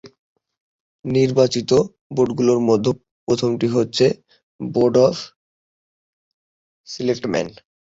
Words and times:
নির্বাচিত 1.05 1.71
বোর্ডগুলির 2.15 2.61
মধ্যে 2.69 2.91
প্রথমটি 3.27 3.67
হচ্ছে 3.75 4.05
বোর্ড 4.59 4.95
অব 5.05 5.15
সিলেক্টম্যান। 6.87 7.47